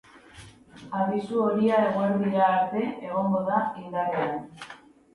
[0.99, 4.39] Abisu horia eguerdira arte egongo da indarrean.